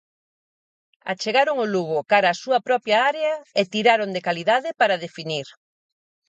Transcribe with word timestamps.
Achegaron 1.11 1.55
o 1.65 1.69
Lugo 1.73 1.99
cara 2.11 2.29
a 2.31 2.39
súa 2.43 2.59
propia 2.67 2.97
área 3.11 3.33
e 3.59 3.61
tiraron 3.73 4.09
de 4.15 4.21
calidade 4.27 4.69
para 4.79 5.01
definir. 5.05 5.47